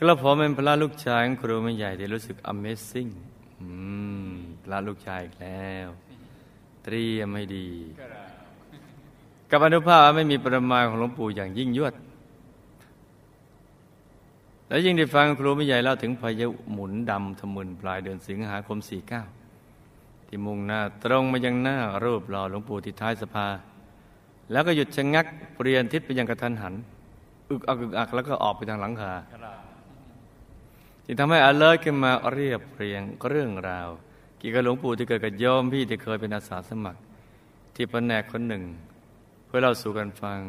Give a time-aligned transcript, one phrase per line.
[0.00, 3.10] กระผมเป็นพระลูกชายของครูไม่ใหญ่ที่รู้สึก Amazing
[3.60, 3.68] อื
[4.26, 4.30] ม
[4.64, 5.88] พระลูกชายอีกแล้ว
[6.84, 7.68] เตรียมให้ดี
[9.50, 11.94] กับอนุภาพไม่มีประมาณของหลวงปู่อย่างยิ่งยวด
[14.68, 18.78] และยิ่งได้ฟังครูไม่ใหญ่เล่าถึงพายุหมุนดำทะมึนปลายเดือนสิงหาคม
[19.52, 23.46] 49 ที่มุ่งหน้าตรงมายังหน้ารูปหล่อหลวงปู่ที่ท้ายสภา
[24.52, 26.74] แล้วก็หยุดชะงักเปลี่ยนทิศไปยังกระทันหัน
[27.50, 29.12] อึกอักอึกอักแล้วก็ออกไปทางหลังคา
[31.10, 33.88] จึงทำให้อเลิศขึ้นมาเรียบเรียงเรื่องราว
[34.38, 37.00] เกี่ยวกับหลวงปู่ที่เกิดกับโยมพี่ที่เคยเป็นอาสาสมัคร
[37.74, 38.64] ที่แผนกคนหนึ่ง
[39.46, 40.40] เพื่อเล่าสู่กันฟัง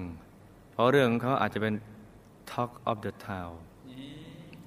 [0.71, 1.73] เพราะเรื่องของเขาอาจจะเป็น
[2.51, 3.53] Talk of the Town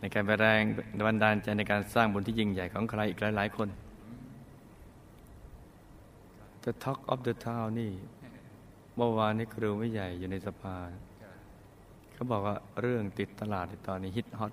[0.00, 0.62] ในการไปแรง
[1.06, 3.68] บันดาลใจในการสร้างบุญที่ยิ่งใหญ่ของใครอีกหลาย ๆ คน
[6.64, 7.92] The Talk of the Town นี่
[8.96, 10.76] เมื่อวานนี้ครูไม่ใหญ่อยู่ในสภา
[12.12, 14.52] เขาบอกว่าเรื่องติดตลาดในตอนนี้ฮิตฮอต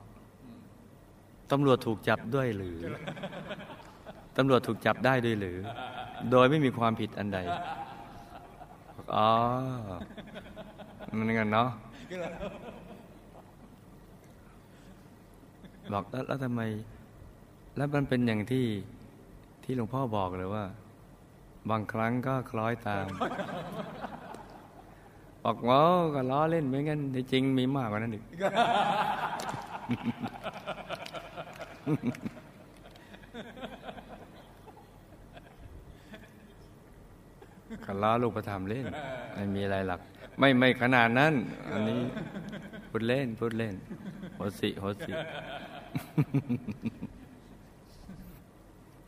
[1.52, 2.78] ตำรวจถูกจับด้วยหรือ
[4.38, 5.58] ตำรวจถูกจับได้ด้วยหรือ
[6.31, 7.39] โดยไม่มีความผิดอันใด
[9.16, 9.30] อ๋อ
[11.17, 11.70] มันงั้นเนาะ
[15.94, 16.61] บอกแล้วแล้วทำไม
[17.77, 18.66] แล้วมันเป็นอย่างที่
[19.64, 20.66] ที่หลวงพ่อบอกเลยว่า
[21.70, 23.05] บางครั้งก็คล้อยตาม
[25.44, 25.81] บอกว่า
[26.16, 28.23] ก็ล้อเล่นไม่งั้นที่จริงมีมากกว่านั้นอีก
[37.86, 38.86] ก็ล้อลูกประทำเล่น
[39.36, 40.02] ไม่มีอะไรหลัก
[40.40, 41.34] ไม่ไม่ขนาดนั้น
[41.72, 42.02] อันนี้
[42.90, 43.76] พูดเล่นพูดเล่น
[44.36, 45.12] โหสิโหสิ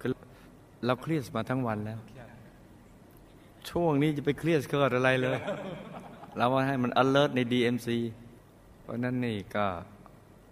[0.01, 0.09] คือ
[0.85, 1.99] เราเครียดมาทั้งวันแล้ว
[3.69, 5.37] ช่วงนี้จะไปเครียดเกิดอะไรเลย
[6.37, 7.87] เราว่าให้มัน alert ใน DMC
[8.81, 9.65] เพราะนั้นนี่ก็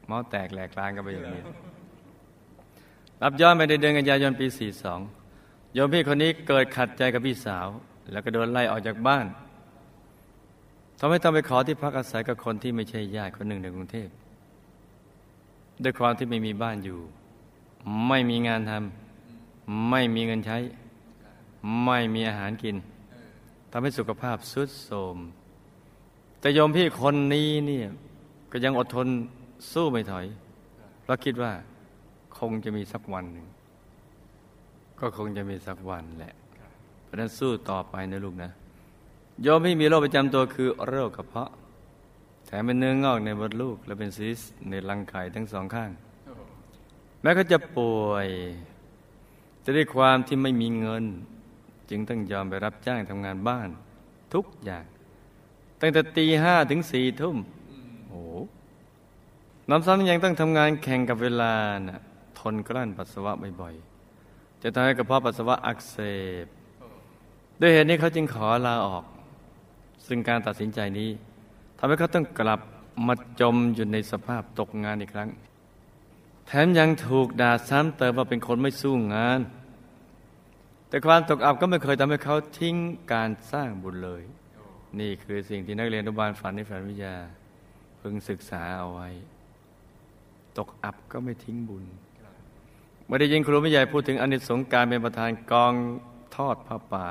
[0.06, 1.44] เมาส์แตกแหลกลานกันไปอย่างนี้
[3.24, 4.48] รับย้อนไปในเดือนกันยายนปี
[5.10, 7.68] 42 โยมพี่คนนี้เกิดขัดใจกับพี่สาว
[8.12, 9.26] แล้วก็โดนไล่ออกจากบ้าน
[11.00, 14.10] ทำให้ต้องไปขอที่พักอาศัยกับคนที่ไม่ใช่ญาติคนหนึ่งในกรุงเทพ
[15.84, 17.00] ด้วยความที่ไม่มีบ้านอยู่
[18.08, 20.58] ไม่มีงานทำไม่มีเงินใช้
[21.84, 22.76] ไม่มีอาหารกิน
[23.72, 25.18] ทำให้สุขภาพสุดโทรม
[26.40, 27.88] แต่โยมพี่คนนี้เนี่ย
[28.52, 29.08] ก็ยังอดทน
[29.72, 30.26] สู้ไม่ถอย
[31.02, 31.52] เพราะคิดว่า
[32.40, 33.48] คงจะมีสักวันหนึ่ง
[35.00, 36.34] ก็คงจะมีสักวันแหละ
[37.04, 38.52] เพราะนั้นสู้ต่อไปนะลูกนะ
[39.42, 41.52] โยมพี่มีโรคประจำตัวคือโรคกระเพาะ
[42.46, 45.92] แถมเป็นเนื้องอกในมดลูก และเป็นซีสในรังไข่ทั้งสองข้าง
[47.22, 48.28] แม้เขาจะป่วย
[49.64, 51.06] จะได้ความที่ไม่มีเงิน
[51.90, 53.70] จึงต้องยอมไปรับจ้างทำงานบ้าน
[54.34, 54.86] ทุกอย่าง
[55.82, 57.38] ตั้งแต่ตีห้าถึงสี่ทุ่ม
[58.08, 58.22] โอ้
[59.70, 61.54] น้ำซ้ำยังต้องทำงานแข่งกับเวลา
[61.90, 62.02] นะ่ะ
[62.40, 65.96] ทนกลั้นปัสสาวะบ่อยๆ จะทำให้กระเพาะปัสสาวะอักเส
[66.44, 66.46] บ
[67.62, 69.04] ด้วยเหตุนี้เขาจึงขอลาออก
[70.08, 71.10] ซึ่งการตัดสินใจนี้
[71.78, 72.60] ทำให้เขาต้องกลับ
[73.08, 75.30] มาจมอยู่ในสภาพตกงานอีกครั้ง
[76.48, 79.40] แถมยังถูกด่าซ้ำเติมว่าเป็นคนไม่สู้งาน
[80.90, 82.76] แต่ความตกอับก็ไม่เคยทำให้เขาทิ้ง
[83.14, 84.24] การสร้างบุญเลย
[85.00, 87.16] นี่คือสิ่งที่นักเรียนอนุบาลฝันในฝันวิทยา
[88.00, 89.10] พึงศึกษาเอาไว้
[90.58, 91.86] ตกอับก็ไม่ทิ้งบุญ
[93.10, 95.74] ไม่ได้ยินครูไม่ใหญ่พูดถึงอนิสงส์การเป็นประธานกอง
[96.36, 97.08] ทอดพระป่า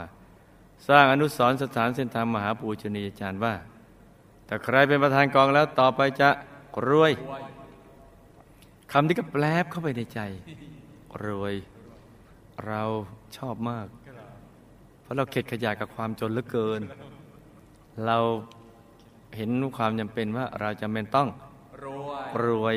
[0.89, 3.55] สร้างอนุสรณ์สถานเส้นทางมหาปูชนียาจารย์ว่า
[4.49, 6.29] ถ้าใครเป็นประธานกองแล้วต่อไปจะ
[6.89, 7.13] รวย
[8.93, 10.21] คำที่ก็แปลบเข้าไปในใจ
[11.27, 11.55] รวย
[12.67, 12.83] เรา
[13.37, 13.87] ชอบมาก
[15.03, 16.81] เพราะเราเข็ดขยะกับความจนเหลือเกิน
[18.07, 18.19] เรา
[19.37, 21.29] เห็นความจำเป็นว่าเราจำเป็นต้อง
[22.47, 22.77] รวย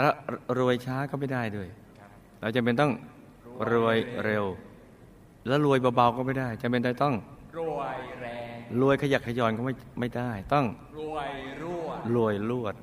[0.00, 0.14] แล้ว
[0.58, 1.68] รวยช้าก็ไม่ได้ด้วย
[2.40, 2.92] เราจำเป็นต้อง
[3.72, 4.44] รวยเร็ว
[5.46, 7.14] แล้วรวยเบาๆก็ไม่ได้จำเป็นต้อง
[7.58, 10.66] รวยแรงรวยขยักขยอนก็ไม่ไม่ได้ ต้อง
[10.98, 11.30] รวย
[11.62, 12.74] รวดรวยรวด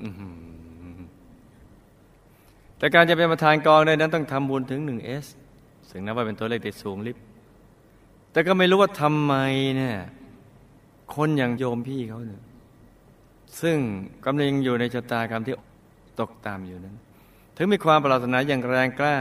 [2.78, 5.26] แต่การจะเป็นประธานกองได้นั้นต้องทำบุญถึงหนึ่งเอส
[5.90, 7.18] ซึ่งนับว่าเป็นตัวเลขที่สูงลิบ
[8.32, 9.34] แต่ก็ไม่รู้ว่าทำไม
[9.78, 9.98] เนี่ย
[11.16, 12.44] คนอย่างโยมพี่เขาเนี่ย
[13.62, 13.78] ซึ่ง
[14.26, 15.56] กำลังอยู่ในชะตากรรมที่
[16.20, 16.96] ตกตามอยู่นั้น
[17.58, 19.18] ถึงมีความปรารถนาอย่างแรงกล้า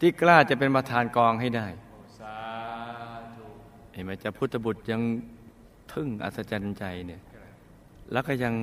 [0.00, 1.66] ที่กล้าจะเป็นประธานกองให้ได้
[3.92, 5.02] เห็นไหมจะพุทธบุตรยัง
[5.92, 7.22] ทึ่งอัศจรรย์ใจเนี่ย
[8.12, 8.54] แล้วก็ยัง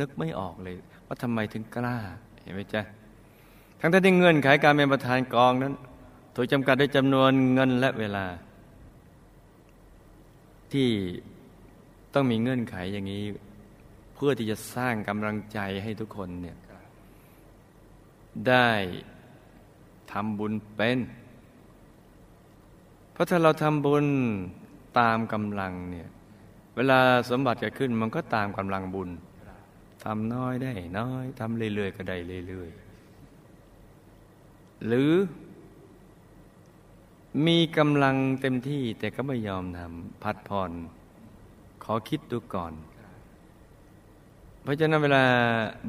[0.00, 0.76] นึกไม่ออกเลย
[1.06, 1.96] ว่าทำไมถึงกล้า
[2.42, 2.82] เห็นไหมจ๊ะ
[3.80, 5.74] ทั้งที่เงื่อนไขการเป็นประธานกองนั้น
[6.34, 8.26] ถูกจำกัดด้วยจำนวนเงินและเวลา
[10.72, 10.88] ที่
[12.14, 13.24] ต้องมีเงื่อนไขอย่างนี้
[14.14, 16.56] เพื่อที่จะสร้างกำลังใจให้ทุกคนเนี่ย
[18.48, 18.70] ได้
[20.12, 20.98] ทำบุญเป็น
[23.12, 24.06] เพราะถ้าเราทำบุญ
[24.98, 26.08] ตามกำลังเนี่ย
[26.76, 26.98] เวลา
[27.30, 29.10] สมบัติจะขึ้นมันก็ตามกำลังบุญ
[30.04, 32.16] ทำน้อยได้น้อยทำเรื่อยๆก็ได้
[32.48, 35.12] เรื่อยๆหรือ
[37.46, 40.70] มีกำลังเต็มที่แต่ก็ไม่ยอมทำพัดผ่อน
[41.84, 42.72] ขอคิดดูก่อน
[44.62, 45.22] เพราะฉะนั้นเวลา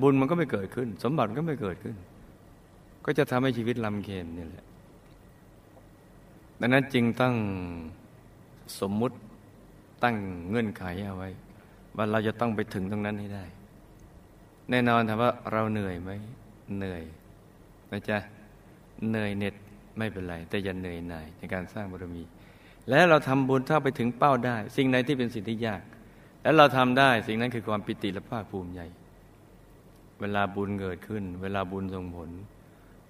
[0.01, 1.95] บุญมันก็ไม่เกิดขึ้น สมบัติก็ไม่เกิดขึ้น
[3.05, 4.65] ก็จะทำให้ชีวิตลำเค็มนี่แหละ
[6.59, 7.35] ดังนั้นจึงต้อง
[8.79, 9.15] สมมุติ
[10.03, 10.15] ตั้ง
[10.49, 11.29] เงื่อนไขเอาไว้
[11.95, 13.45] ว่าเราจะต้องไปถึงตรงนั้นให้ได้
[14.69, 16.11] แน่นอนถามว่าเราเหนื่อยไหม
[16.77, 17.03] เหนื่อย
[17.91, 18.17] นะจ๊ะ
[19.09, 19.55] เหนื่อยเน็ด
[19.97, 22.23] ไม่เป็นไร แต่อย่าเหนื่อยหน่ายในการสร้างบารมี
[22.89, 25.81] และเราทำบุญถ้าไปถึงเป้าได้ สิ่งใดที่เป็นสิ่งที่ยาก
[26.43, 28.81] แล้วเราทำได้สิ่งนั้นคือความปิติและภาคภูมิใจ
[30.21, 32.29] เวลาบุญเกิดขึ้น เวลาบุญส่งผล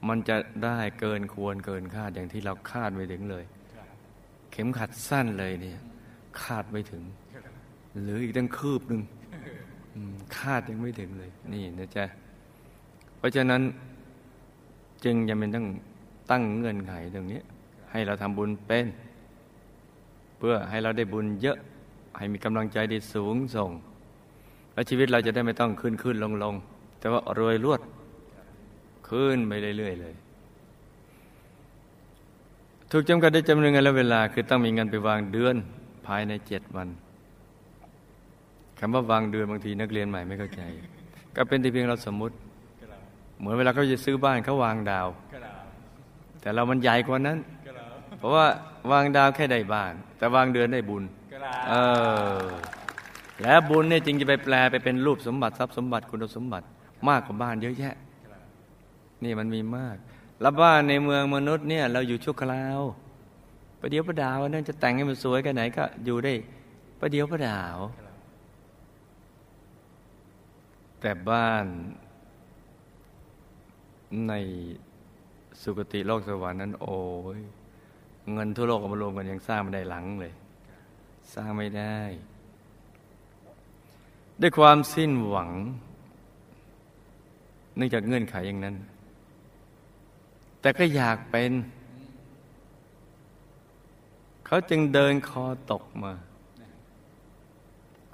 [0.08, 3.46] มันจะได้เกินควรเกินคาดอย่างที่เราคาดไม่ถึงเลย
[4.52, 5.80] เข็มขัดสั้นเลยเนี่ย
[6.42, 7.04] คาดไม่ถึง
[8.02, 9.02] หรืออีกตั้งคืบหนึ่ง
[10.38, 12.06] คาดยังไม่ถึงเลย นี่นะจ๊ะ
[13.18, 13.62] เพราะฉะนั้น
[15.04, 15.68] จึงยังเป็นต้อง
[16.32, 17.42] ตั้งเงื่อนไขตรงนี้
[17.92, 18.88] ให้เราทำบุญเป็น
[20.38, 21.58] เพื่อให้เราได้บุญเยอะ
[22.18, 23.72] ให้มีกำลังใจได้สูงส่ง
[24.74, 26.56] แล้วชีวิตเราจะได้ไม่ต้องขึ้นขึ้นลงลง
[27.00, 27.82] แต่ว่ารวยรวด
[29.10, 30.16] ขึ้นไปเรื่อยๆเลย
[32.92, 35.56] ถูกจำกัดได้จำนวนเงินและเวลา คือต้องมีเงินไปวางเดือน
[36.08, 36.88] ภายในเจ็ดวัน
[38.80, 40.62] คำว่าวางเดือนบางทีนักเรียนใหม่ไม่เข้าใจ
[41.36, 42.36] ก็เป็นที่เพียงเราสมมติ
[43.40, 45.08] เหมือนเวลาเขาจะซื้อบ้านเขาวางดาว
[46.42, 47.38] แต่เรามันใหญ่กว่านั้น
[48.18, 48.46] เพราะว่า
[48.92, 51.04] วางดาวแค่ได้บ้าน แต่วางเดือนได้บุญ
[51.70, 51.74] เอ
[52.42, 52.46] อ
[53.42, 56.66] แล้วบุญเนี่ยจริงจะไปแปลไปเป็นรูปสมบัติทรัพย์สมบัติคุณสมบัติ
[57.10, 57.96] มากกว่าบ้านเยอะแยะ
[59.24, 59.98] นี่มันมีมาก
[60.42, 62.80] แล้วบ้าในเมืองมนุษย์เนี่ย เราอยู่ชั่วคราว
[63.80, 66.34] ประเดี๋ยวประดาวนั่นจะแต่งให้มันสวยกันไหนก็อยู่ได้
[67.00, 67.78] ประเดี๋ยวประดาว
[71.02, 71.66] แต่บ้าน
[74.28, 74.34] ใน
[75.62, 77.00] สุคติโลกสวรรค์นั้น โอ้
[77.38, 77.40] ย
[78.34, 80.34] เงินทั่วโลกมารวมกันยังสร้างไม่ได้หลังเลย
[81.34, 81.98] สร้างไม่ได้
[84.42, 85.52] ด้วยความสิ้นหวัง
[87.76, 88.76] เนื่องจากเงื่อนไขอย่างนั้น
[90.66, 91.52] แต่ก็อยากเป็น
[94.46, 96.14] เขาจึงเดินคอตกมา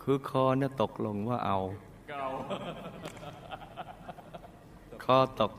[0.02, 1.58] คือคอเนี่ยตกลงว่าเอา
[5.04, 5.52] คอตก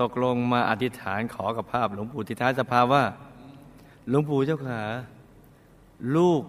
[0.00, 3.04] ตกลงมาอธิษฐานขอกับภาพ หลวงปู่ทิท้ายสภาว่า
[4.08, 4.82] หลวงปู่เจ้าขา
[6.16, 6.42] ลูก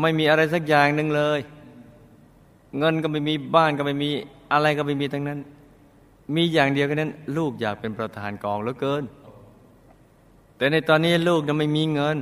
[0.00, 1.40] ไม่มีอะไรสักอย่างหนึ่งเลย
[2.78, 4.10] เงินก็ไม่มีบ้านก็ไม่มี
[4.52, 5.40] อะไรก็ไม่มีทั้งนั้น
[6.34, 9.04] มีอย่างเดียวกันนั้น ลูกอยากเป็นประธานกองเหลือเกิน
[10.56, 12.16] แต่ในตอนนี้ลูกยังไม่มีเงิน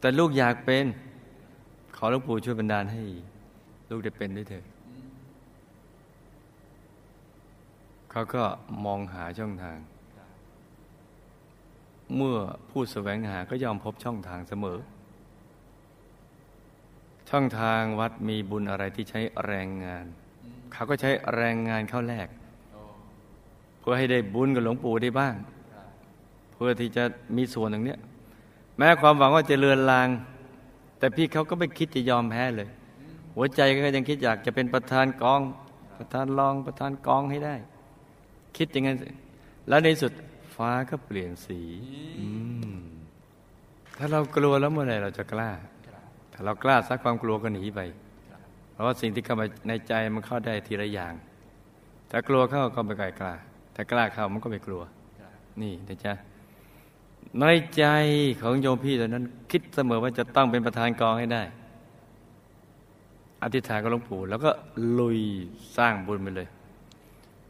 [0.00, 0.84] แต่ลูกอยากเป็น
[1.96, 3.02] ขอหลวงปู่ช่วยบันดาลให้
[3.90, 4.64] ลูกได้เป็นด้วยเถิด
[8.10, 8.42] เขาก็
[8.84, 9.78] มองหาช่องทาง
[12.16, 12.38] เมื่อ
[12.70, 14.78] ผู้แสวงหาก็ยอมพบช่องทางเสมอ
[17.30, 20.06] ช่องทางวัดมีบุญอะไรที่ใช้แรงงาน
[20.72, 22.28] เขาก็ใช้แรงงานเข้าแลก
[23.78, 25.34] เพื่อให้ได้บุญกับหลวงปู่ได้บ้าง
[26.52, 27.04] เพื่อที่จะ
[27.36, 27.96] มีส่วนตรงนี้
[28.76, 30.08] แม้ความหวังว่าจะเลือนลาง
[30.98, 32.68] แต่พี่เขาก็ไม่คิดจะยอมแพ้เลย
[33.36, 35.40] หัวใจก็ยังคิดอยากจะเป็นประธานกอง
[35.98, 37.54] ประธานรองประธานกองให้ได้
[38.56, 38.98] คิดอย่างนั้น
[39.68, 40.12] แล้วในสุด
[40.54, 41.60] ฟ้าก็เปลี่ยนสี
[43.98, 45.50] ถ้าเรากลัวแล้วเมื่อไหร่เราจะกล้า
[46.32, 48.07] ถ้าเรากล้าซักความกลัวก็หนีไปเพ
[48.78, 51.14] ราะว่าสิ่งที่เข้ามาในใจมันเข้าได้ทีละอย่าง
[52.10, 53.32] ถ้ากลัวเข้าก็ไม่กล้ากล้า
[53.74, 54.82] ถ้ากล้าเข้ามันก็ไม่กลัว
[55.62, 56.12] นี่นะจ๊ะ
[57.40, 57.44] ใน
[57.76, 57.84] ใจ
[58.42, 61.42] ของโยมพี่ตอนนั้น คิดเสมอว่าจะต้องเป็นประธานกองให้ได้
[63.42, 64.50] อธิษฐานกับหลวงปู่แล้วก็
[64.98, 65.18] ลุย
[65.76, 66.48] สร้างบุญไปเลย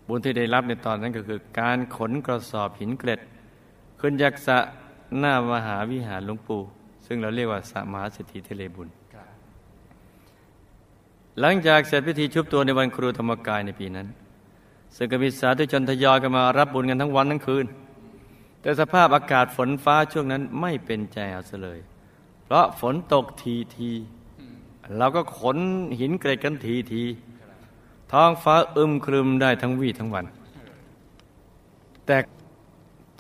[0.09, 3.21] บุญที่ได้รับในตอนนั้นก็คือ การขนกระสอบหินเกล็ด
[4.01, 4.59] ขึ้นยักษะ
[5.19, 6.61] หน้ามหาวิหารหลวงปู่
[7.07, 8.89] ซึ่งเราเรียกว่าสมหาสิทธิเทเลบุญ
[11.41, 14.07] หลังจากเสร็จพิธีชุบตัวในวันครูธรรมกายในปีนั้น
[14.97, 17.67] ซึ่งก็มีสาธุชนทยอยกันมารับบุญกันทั้งวันทั้งคืน
[18.61, 21.79] แต่สภาพอากาศฝนฟ้าช่วงนั้นไม่เป็นใจเอาซะเลย
[22.45, 23.91] เพราะฝนตกทีที
[24.99, 25.59] เราก็ขน
[26.01, 27.05] หินเกรดกันทีที
[28.13, 30.27] ท้องฟ้าอึมครึมได้ทั้งวี่ทั้งวัน
[32.07, 32.17] แต่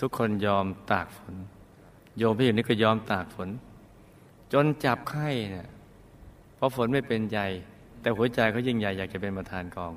[0.00, 1.34] ทุกคนยอมตากฝน
[2.18, 3.48] โยมพี่อยู่นี่ก็ยอมตากฝน
[4.52, 5.68] จนจับไข้เนี่ย
[6.54, 7.38] เพราะฝนไม่เป็นใจ
[8.00, 9.92] แต่หัวใจเขายิ่งใหญ่อยากจะเป็นประธานกอง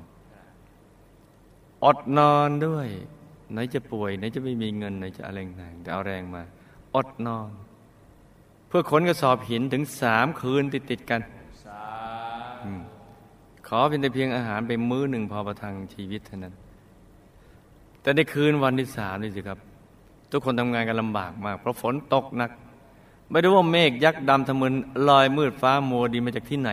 [1.84, 2.88] อดนอนด้วย
[3.52, 6.42] ไหนจะป่วย ไหนจะไม่มีเงิน ไหนจะอะไรต่างแต่เอาแรงมา
[6.94, 7.50] อดนอน
[8.68, 11.20] เพื่อขนกระสอบหินถึงสามคืนติดติดกัน
[12.64, 12.66] อ
[13.66, 16.54] ขอเป็นแต่เพียงอาหารไปมื้อหนึ่งพอประทังชีวิตเท่านั้น
[18.02, 19.58] แต่ในคืนวันที่สามนี่สิครับ
[20.30, 22.50] ทุกคนทำงานกันลำบากมาก เพราะฝนตกหนัก
[23.30, 24.74] ไม่รู้ว่าเมฆยักษ์ดำทะมึน
[25.08, 26.70] ลอยมืดฟ้ามัวดีมาจากที่ไหน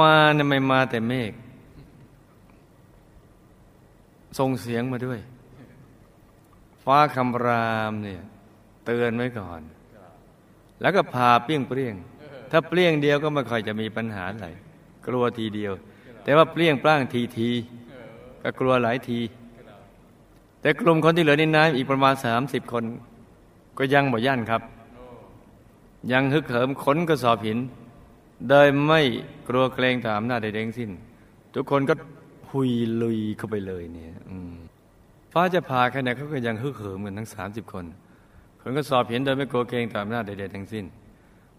[0.00, 1.32] มาเนี่ยไม่มาแต่เมฆ
[4.38, 5.20] ส่งเสียงมาด้วย
[6.84, 8.22] ฟ้าคำรามเนี่ย
[8.86, 9.60] เตือนไว้ก่อน
[10.80, 11.94] แล้วก็พาเปรี้ยงเปรี้ยง
[12.50, 14.48] ถ้าเปรี้ยงเดียวก็ไม่ค่อยจะมีปัญหาอะไร
[15.06, 15.72] กลัวทีเดียว
[16.24, 17.50] แต่ว่าเปรี้ยงปล้างทีที
[18.42, 19.20] ก็กลัวหลายที
[20.60, 22.84] แต่กลุ่มคนที่เหลือในน้ำอีกประมาณสามสิบคน
[23.78, 24.62] ก็ยังบ่ย่านครับ
[26.12, 27.58] ยังฮึกเหิมขนกระสอบหิน
[28.48, 29.00] โดยไม่
[29.48, 30.90] กลัวเกรงต่ออำนาจใดๆทั้งสิ้น
[31.54, 31.94] ทุกคนก็
[32.50, 32.70] หุย
[33.02, 34.14] ลุยเข้าไปเลยเนี่ย
[35.32, 37.84] ฟ้าจะพาแค่ไหนเขาก็ยังฮึกเหิมกันทั้งสามสิบคน
[38.60, 40.84] ขนกระสอบหินโดยไม่กลัวเกรงต่ออำนาจใดๆทั้งสิ้น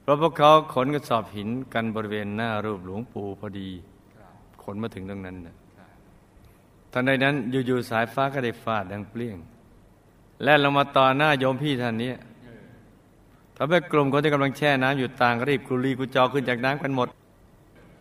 [0.02, 3.70] เพราะพวกเขาขนกระสอบหินกันบริเวณหน้ารูปหลวงปู่พอดี
[4.64, 5.56] ขนมาถึงตรงนั้นนะ
[6.92, 7.36] ทันใดนั้น
[7.68, 9.38] อยู่ๆสายฟ้าก็ได้ฟาดดังเปรี้ยง
[10.44, 12.12] และลงมาต่อหน้าโยมพี่ท่านนี้
[13.58, 17.08] ทำให้กลุ่มคนที่กำลังแช่น้ำอยู่ต่างรีบกุลีกุจอขึ้นจากน้ำกันหมด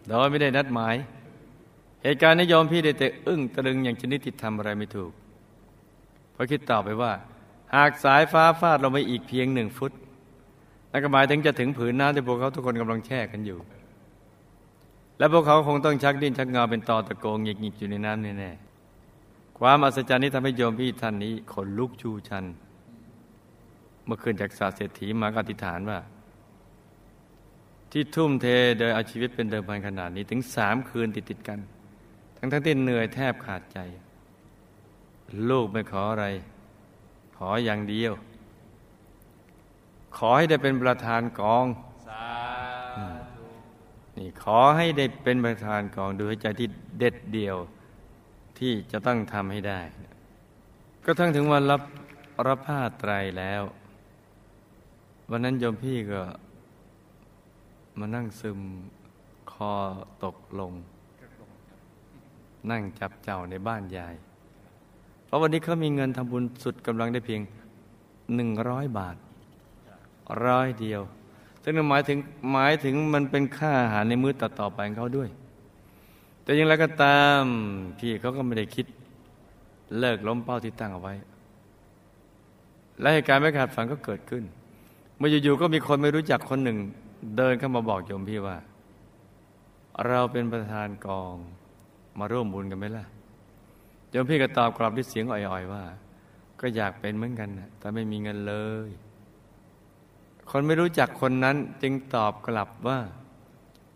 [0.08, 0.94] โดยไม่ได้นัดหมาย
[2.02, 5.12] เหตุการณ์นี้โยมพี่ได้แต่อึ้งตะลึงอย่างชนิดที่ทำอะไรไม่ถูก
[6.32, 7.12] เพราะคิดต่อไปว่า
[7.74, 9.92] หากสายฟ้าฟาดลงไปอีกเพียงหนึ่งฟุต
[10.90, 13.58] นั่นก็หมายถึงจะถึงผืนน้ำที่พวกเขาทุกคนกำลังแช่กันอยู่
[15.18, 22.44] และพวกเขาคงต้องชักดิ้นชักงาเป็นตอตะโกงหยิกๆอยู่ในน้ำแน่ๆความอัศจรรย์นี้ทำให้โยมพี่ท่านนี้ขนลุกชูชัน
[24.06, 25.98] เมื่อคืนจากสาเศรษฐีมาก็อธิษฐานว่า
[27.90, 28.46] ที่ทุ่มเท
[28.78, 31.58] โดยเอาชีวิตเป็นเดิมพันขนาดนี้ถึงสามคืนติดๆกัน
[32.36, 33.78] ทั้งทั้งๆที่เหนื่อยแทบขาดใจ
[35.50, 36.26] ลูกไม่ขออะไร
[37.36, 38.12] ขออย่างเดียว
[40.16, 41.66] ขอให้ได้เป็นประธานกอง
[42.08, 42.26] สา
[43.34, 43.46] ธุ
[44.18, 46.68] นี่ขอให้ได้เป็นประธานกองโดยใจที่
[46.98, 47.56] เด็ดเดี่ยว
[48.58, 49.80] ที่จะต้องทำให้ได้
[51.04, 51.82] ก็ทั้งถึงวันรับ
[52.46, 53.62] รับผ้าไตรแล้ว
[55.30, 56.20] วันนั้นโยมพี่ก็
[57.98, 58.60] มานั่งซึม
[59.52, 59.72] คอ
[60.24, 60.72] ตกลง
[62.70, 64.14] นั่งจับเจ้าในบ้านยาย
[65.26, 67.40] เพราะวันนี้เขามีเงินทำบุญสุดกำลังได้เพียง
[68.34, 69.16] หนึ่งร้อยบาท
[70.46, 71.00] ร้อยเดียว
[71.62, 72.18] ซึ่งนั่นหมายถึง
[72.52, 75.28] หมายถึงมันเป็นค่าอาหารในมื้อต่อต่อไปของเขาด้วย
[76.42, 77.42] แต่อยังไรก็ตาม
[77.98, 78.86] พี่เขาก็ไม่ได้คิด
[79.98, 81.14] เลิกล้มเป้าที่ตั้งเอาไว้
[83.00, 84.44] และเหตุการณ์ไม่ขาดฝันก็เกิดขึ้น
[85.20, 86.78] มื่ออยู่ๆก็มีคนไม่รู้จักคนหนึ่ง
[87.36, 88.56] เดินเข้ามาบอกโยมพี่ว่า
[90.06, 91.36] เราเป็นประธานกอง
[92.18, 93.04] มาร่วมบุญกันไหมล่ะ
[94.10, 95.82] โยมพี่ก็ตอบกลับด้วยเสียงอ่อยๆว่า
[96.60, 98.54] ก็อยากเป็นเหมือนกันนะแต่ไม่มีเงินเล
[98.86, 98.88] ย
[100.50, 102.98] คนไม่รู้จักคนนั้นจึงตอบกลับว่า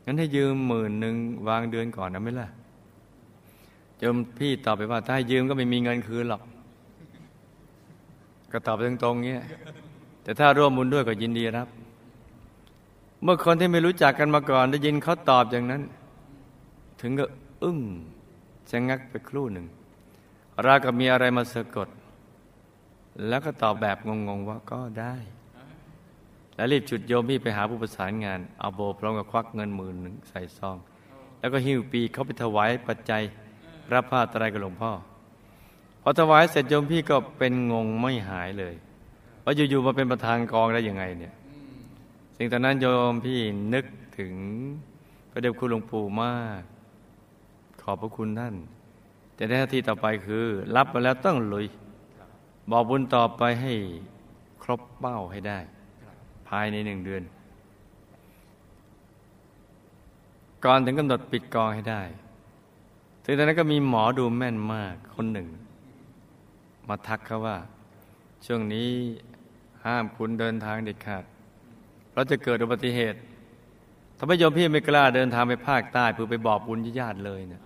[0.05, 1.15] งั้นให้ยืมหมื่นหนึ่ง
[1.49, 2.49] วางเดือนก่อนนะไหมล่ะ
[3.99, 6.43] โยมพี่ตอบไปว่า ถ้าให้ยืมก็ไม่มีเงินคืนหรอก
[8.53, 9.45] ก็ตอบตรงๆเงี้ย
[10.29, 11.69] แต่ถ้าร่วมบุญด้วยก็ยินดีรับ
[13.23, 15.83] เมื่อคนที่ไม่รู้จักกันมาก่อน ได้ยินเขาตอบอย่างนั้น
[17.01, 17.25] ถึงก็
[17.63, 17.79] อึ้ง
[18.71, 19.67] ชะงักไปครู่หนึ่ง
[20.67, 21.89] ราวกับมีอะไรมาสะกด
[23.29, 23.97] แล้วก็ตอบแบบ
[24.29, 25.15] งงๆว่าก็ได้
[26.55, 30.77] แล้วรีบจุดโยมพี่ไปหาผู้ประสานงาน เอาโบพร้อมกับควักเงินหมื่นหนึ่งใส่ซอง
[31.39, 33.23] แล้วก็หิ้วปีเขาไปถวายปัจจัย
[33.93, 34.93] รับผ้าตรายกับหลวงพ่อ
[36.03, 38.77] พอถวายเสร็จโยมพี่ก็เป็นงงไม่หายเลย
[39.49, 41.35] ว่าอยู่ๆมาเป็นประธานกองได้ยังไงเนี่ย
[42.37, 43.41] สิ่งตอนนั้นโยมพี่
[43.75, 43.85] นึก
[44.19, 44.35] ถึง
[45.31, 46.63] พระเดชคุณหลวงปู่มาก
[47.83, 48.55] ขอบพระคุณท่าน
[49.35, 50.45] แต่หน้าที่ต่อไปคือ
[50.77, 51.67] รับมาแล้วต้องลุย
[52.71, 53.75] บอกบุญต่อไปให้
[54.63, 55.59] ครบเป้าให้ได้
[56.49, 57.23] ภายในหนึ่งเดือน
[60.65, 62.03] ก่อนถึงกำหนดปิดกองให้ได้
[63.25, 65.49] ถึงตอนนั้นก็มีหมอดูแม่นมากคนหนึ่ง
[66.89, 67.59] มาทักเขาว่า
[68.47, 68.91] ช่วงนี้
[69.89, 71.25] ห้ามคุณเดินทางเด็ดขาด
[72.15, 73.19] เราจะเกิดอุบัติเหตุ
[74.19, 77.63] ทำให้โยมพี่ไม่กล้าเดินทางไปภาคใต้เพื่อไปบอกบุญญาติเลยเนี่ย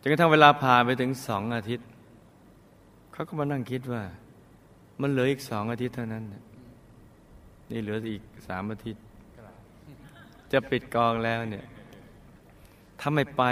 [0.00, 1.86] จนกระทั่งเวลาผ่านไปถึงสองอาทิตย์
[3.12, 4.02] เขาก็มานั่งคิดว่า
[5.00, 6.24] มันเหลืออีกสองอาทิตย์เท่านั้น
[7.70, 9.02] นี่เหลืออีกสามอาทิตย์
[10.52, 11.66] จะปิดกองแล้วเนี่ย
[13.00, 13.42] ถ้าไม่ไป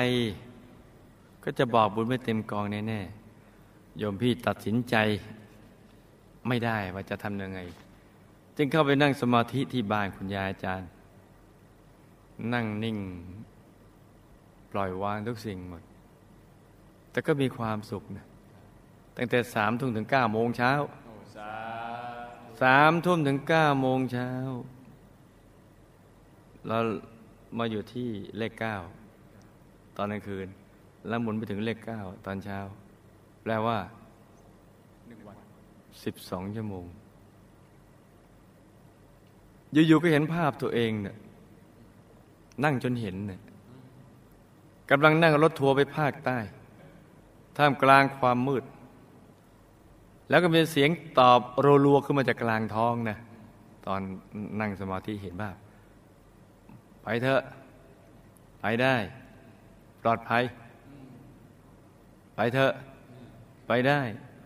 [1.44, 4.96] ก็จะบอกบุญไม่เต็มกองแน่ๆโยมพี่ตัดสินใจ
[6.48, 7.60] ไม่ได้ว่าจะทำยังไง
[8.56, 10.88] จึงเข้าไปนั่งสมาธิที่บ้านคุณยายอาจารย์
[12.52, 12.98] นั่งนิ่ง
[14.72, 15.82] ปล่อยวางทุกสิ่งหมด
[17.10, 18.26] แต่ก็มีความสุขนะ
[19.16, 20.72] ตั้งแต่สามทุ่มถึงเก้าโมงเช้า
[22.62, 24.30] สามทุ่มถึงเก้าโมงเช้า
[26.68, 26.78] เรา
[27.58, 28.76] มาอยู่ที่เลขเก้า
[29.96, 30.48] ตอนกลางคืน
[31.08, 32.58] แล้วหมุนไปถึงเลขเก้าตอนเช้า
[33.42, 33.78] แปลว่า
[35.08, 35.36] หนึ่งวัน
[36.04, 36.84] สิบสองชั่วโมง
[39.72, 41.16] อยู่ๆก็เห็นภาพตัวเองเนี่ย
[42.64, 43.40] นั่งจนเห็นเนี่ย
[44.90, 46.38] กำลังนั่งรถทัวร์ไปภาคใต้
[47.56, 48.64] ท่ามกลางความมืด
[50.28, 51.40] แล้วก็มีเสียงตอบ
[51.84, 53.18] รัวๆขึ้นมาจากกลางท้องนะ
[53.86, 54.00] ตอน
[54.60, 55.56] นั่งสมาธิเห็นภาพ
[57.02, 57.42] ไปเถอะ
[58.60, 58.96] ไปได้
[60.02, 60.42] ปลอดภัย
[62.34, 62.72] ไปเถอะ
[63.66, 64.00] ไปได้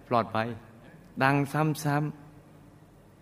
[0.09, 0.49] ปลอดภัย
[1.23, 2.13] ดังซ้ำ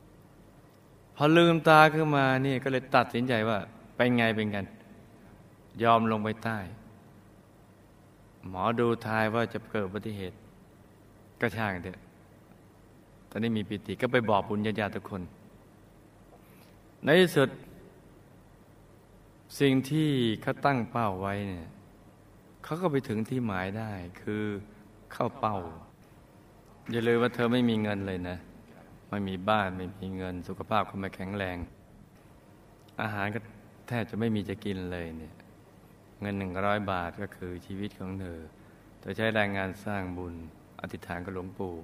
[0.07, 3.59] ๆพอลืมตาขึ้นมานี่ก็เลยตัดสินใจว่า
[3.97, 4.65] เป็นไงเป็นกัน
[5.83, 6.59] ยอมลงไปใต้
[8.49, 10.37] หมอดูทายว่าจะเกิดอุบัติเหตุ
[11.41, 11.99] ก็ช่างเถอะ
[13.31, 15.23] ตอนนี้มีปิติก็ไปบอกบุญญาญาทุกคน
[17.05, 17.49] ในที่สุด
[19.61, 20.11] สิ่งที่
[20.43, 21.67] เขาตั้งเป้าไว้เนี่ย
[22.65, 24.45] เขาก็ไปถึงที่หมายได้คือ
[25.13, 25.57] เข้าเป้า
[26.89, 28.37] อย่าลืมว่าเธอไม่มีเงินเลยนะ
[29.11, 31.57] ไม่มีบ้านไม่มีเงิน สุขภาพก็ไม่แข็งแรง
[33.03, 33.41] อาหารก็
[33.89, 35.35] แทบจะไม่มีจะกินเลยเนี่ย
[36.21, 38.39] เงินหนึ่งร้อยบาทก็คือชีวิตของเธอ
[39.01, 40.35] เธอใช้แรงงานสร้างบุญ
[40.81, 41.75] อธิษฐานกับหลวงปู่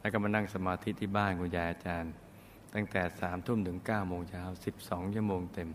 [0.00, 2.12] แล้วก็มานั่งสมาธิที่บ้านคุณยายอาจารย์
[2.74, 5.68] ตั้งแต่สามทุ่มถึงเก้าโมงเช้าสิบสองชั่วโมงเต็ม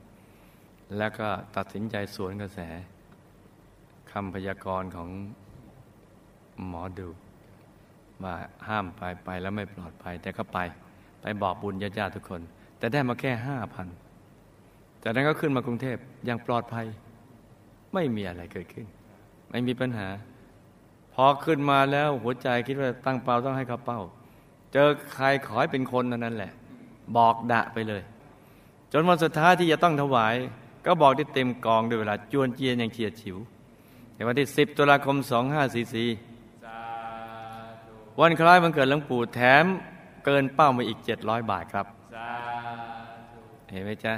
[0.98, 2.60] แล้วก็ตัดสินใจสวนกระแส
[4.12, 5.10] คำพยากรณ์ของ
[6.68, 7.10] หมอดู
[8.24, 8.36] ว่า
[8.68, 10.58] ห้ามไปไปแล้วไม่ปลอดภัย แต่ก็ไป
[11.22, 12.42] ไปบอกบุญญาติทุกคน
[12.78, 13.88] แต่ได้มาแค่ห้าพัน
[15.04, 16.86] จากนั้นก็ขึ้นมากรุงเทพอย่างปลอดภัย
[17.94, 18.86] ไม่มีอะไรเกิดขึ้น
[19.50, 20.08] ไม่มีปัญหา
[21.14, 24.02] พอขึ้นมาแล้วหัวใจคิดว่าตั้งเป้าต้องให้เขาเป้า
[24.74, 26.52] เจอใครขอให้เป็นคนนั้นแหละ
[27.18, 28.02] บอกดะไปเลย
[28.92, 30.36] จนวันสุดท้ายที่จะต้องถวาย
[30.86, 33.38] ก็บอกได้เต็มกองด้วยเวลาจวนเจียนอย่างเฉียดฉิว
[34.16, 35.18] ในวันที่ 10ตุลาคม
[35.78, 36.27] 2544
[38.22, 39.66] วันคล้ายวันเกิดหลวงปู่แถม
[40.26, 41.86] เกินเป้ามาอีก700บาทครับ
[43.72, 44.14] เห็นไหมจ๊ะ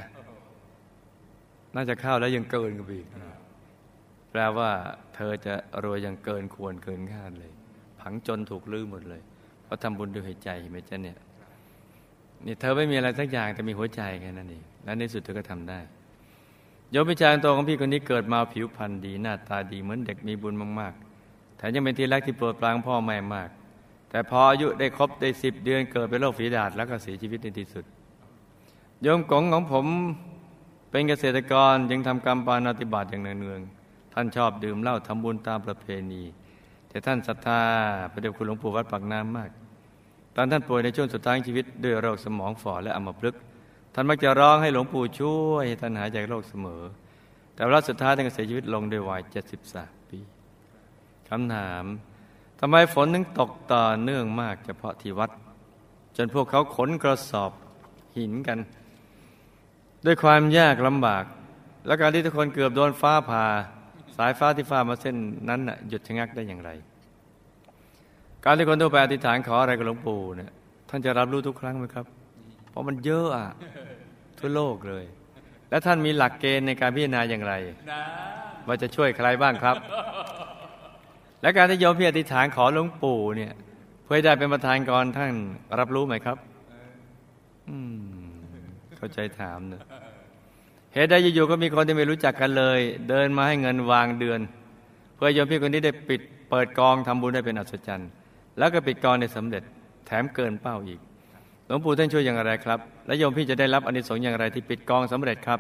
[1.75, 3.07] น่าจะเข้าแล้วยังเกินกันไปอีก
[4.31, 4.69] แปลว่า
[5.15, 7.51] เธอจะรวยยังเกินควรเกินคาดเลย
[7.99, 9.21] ผังจนถูกลื้อหมดเลย
[9.63, 11.17] เพราะทำบุญด้วยหัวใจเห็นไหมจ๊ะเนี่ย
[12.45, 15.79] นี่เธอไม่มีอะไรสักอย่างแต่มีหัวใจแค่นั้นเองและในสุดเธอก็ทำได้
[16.91, 23.49] โยมพิจารณ์ตัวของพี่คนนี้เกิดมาผิวพรรณดีหน้าตาดีเหมือนเด็กมีบุญมากๆแถมยังเป็นที่รักที่โปรดปรานพ่อแม่มาก
[24.10, 27.86] แต่พออายุได้ครบได้สิบเดือนเกิดเป็นโรคฝีดาษแล้วก็เสียชีวิตในที่สุด
[29.02, 29.86] โยมกงของผม
[30.91, 36.24] เป็นเกษตรกรยังทำกรรมปานาติบาตอย่างเนืองๆท่านชอบดื่มเหล้าทำบุญตามประเพณี
[36.89, 37.62] แต่ท่านศรัทธา
[38.12, 39.50] พระเดชคุณหลวงปู่วัดปากน้ำมาก
[40.36, 43.41] ตอนท่านป่วยในช่วงสุดท้ายชีวิตด้วยโรคสมองฝ่อและอัมพฤกษ์
[43.93, 46.82] ท่านมักจะร้องให้หลวงปู่ช่วยให้ท่านหายจากโรคเสมอ
[47.56, 49.22] แต่ว่าสุดท้ายท่านก็เสียชีวิตลงด้วยวัย
[49.65, 50.19] 73 ปี
[51.30, 51.86] คำถาม
[52.60, 55.32] ทำไมฝนถึงตกต่อเนื่องมากเฉพาะที่วัด
[56.17, 57.52] จนพวกเขาขนกระสอบ
[58.17, 58.60] หินกัน
[60.06, 61.24] ด้วยความยากลำบาก
[61.88, 63.45] และการที่ทุกคนเกือบโดนฟ้าผ่า
[64.17, 65.15] สายฟ้าที่ฟ้ามาเส้น
[65.50, 66.69] นั้นหยุดชะงักได้อย่างไร
[68.45, 70.52] การที่คนทั่วไปอธิษฐานขออะไรกับหลวงปู่เนี่ย
[70.89, 72.06] ท่านจะรับรู้ทุกครั้งไหมครับ
[72.69, 73.50] เพราะมันเยอะอะ
[74.39, 75.06] ทั่วโลกเลย
[75.69, 77.54] และท่านมีหลักเกณฑ์ในการพิจารณาอย่างไร
[78.67, 79.76] ว่าจะช่วยใครบ้างครับ
[81.41, 83.54] และการที่โยมพี่อธิษฐานขอหลวงปู่เนี่ย
[84.04, 85.32] เพื่อได้เป็นประธานกรท่าน
[85.80, 86.38] รับรู้ไหมครับ
[87.69, 88.30] อืม
[88.97, 89.84] เข้าใจถามเนอะ
[90.93, 94.39] เหตุใดอยู่ๆก็มีคนที่ไม่รู้จักกันเลย เดินมาให้เงินวางเดือน
[95.15, 98.10] เพื่อโยมพี่คนนี้ได้ปิดเปิดกองทำบุญได้เป็นอัศจรรย์
[98.58, 99.63] แล้วก็ปิดกองได้สำเร็จ
[100.06, 100.99] แถมเกินเป้าอีก
[101.67, 105.60] หลวงปู่ท่านช่วยอย่างไรครับ และโยมพี่จะได้รับอนิสงส์อย่างไรที่ปิดกองสำเร็จครับ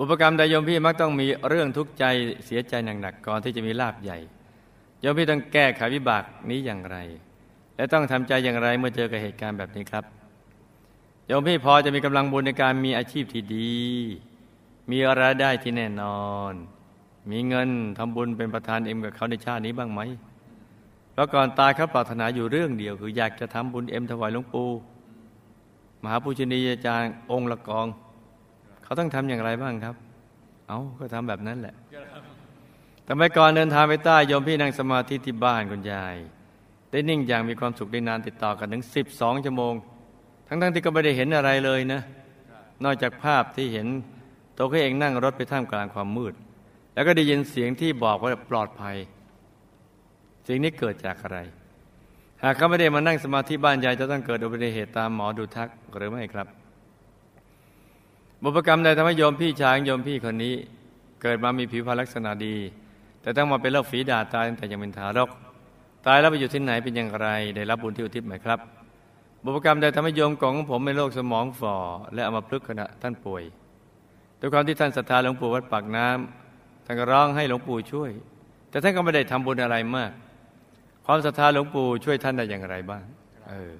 [0.00, 2.04] อุปกรรมใดโยมพี่มักต้องมีเรื่องทุกข์ใจ
[2.46, 4.18] เสียใจหนักๆก่อนที่จะมีลาบใหญ่
[5.00, 6.96] โยมพี่ต้องแก้ไขวิบากนี้อย่างไร
[7.76, 10.04] และต้องทำใจอย่างไรเมื่อเจอกับเหตุการณ์แบบนี้ครับ
[11.26, 13.72] โยมพี่พอจะมีกำลังบุญในการมีอาชีพที่ดี
[14.90, 16.52] มีรายได้ที่แน่นอน
[17.30, 20.00] มีเงินทำบุญเป็นประธานเอ็มกับเขาในชาตินี้บ้างไหม
[21.12, 24.70] เพราะก่อนตายเขาปรารถนาอยู่เรื่องเดียว คืออยากจะทำบุญเอ็มถวายหลวงปู่
[26.02, 27.86] มหาปูชนียาจารย์องค์ละกอง
[28.92, 29.94] เขาต้องทำอย่างไรบ้างครับ
[30.68, 31.74] เอาก็ทำแบบนั้นแหละ
[33.04, 36.16] แต่ไม่ก่อนเดินทางไปใต้โยมพี่นั่งสมาธิที่บ้านคุณยาย
[36.90, 39.74] ได้นิ่งอย่างมีความสุขได้นานติดต่อกันถึงสิบสองชั่วโมง
[40.46, 42.00] ทั้งๆทที่ก็ไม่ได้เห็นอะไรเลยนะ
[42.84, 43.86] นอกจากภาพที่เห็น
[44.56, 46.34] ตัวเขาเองนั่งรถไปท่ามกลางความมืด
[46.94, 48.96] แล้วก็ได้ยินเสียงที่บอกว่าปลอดภัย
[50.46, 51.38] สิ่งนี้เกิดจากอะไร
[52.42, 56.61] หากเขาไม่ได้มานั่งสมาธิบ้านใหญ่จะต้องเกิดอุบัติเหตุตามหมอดูทักหรือไม่ครับ
[58.44, 60.54] บุพกรรมใดทำให้โยมพี่ชายโยมพี่คนนี้
[61.22, 62.56] เกิดมามีผิวพรรณลักษณะดี
[63.22, 65.30] แต่ต้องมาเป็นโรคฝีดาษตายตั้งแต่ยังเป็นทารก
[66.06, 68.58] ตายแล้วไปอยู่ที่ไหนเป็นอย่างไร ได้รับบุญที่อุทิศไหมครับ
[69.44, 71.76] บุพกรรมใดทำให้โยมของผมเป็นโรคสมองฝ่อ
[72.14, 73.42] และเอามาพลึกขณะท่านป่วย
[74.40, 78.10] ด้วยความที่ท่านศรัทธาหลวงปู่วัดปากน้ำท่านก็ร้องให้หลวงปู่ช่วย
[78.70, 80.10] แต่ท่านก็ไม่ได้ทำบุญอะไรมาก
[81.06, 83.02] ความศรัทธาหลวงปู่ช่วยท่านได้อย่างไรบ้าง
[83.48, 83.72] เออ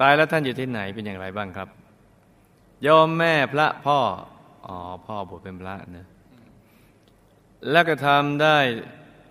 [0.00, 1.70] ตายแล้วท่านอยู่ที่ไหนเป็นอย่างไรบ้างครับ
[2.84, 3.98] โยมแม่พระพ่อ
[4.66, 6.06] อ๋อ พ่อบวชเป็นพระนะ
[7.70, 8.56] แล้วก็ทำได้